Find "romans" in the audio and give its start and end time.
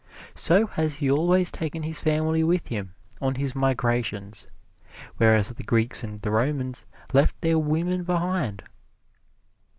6.31-6.87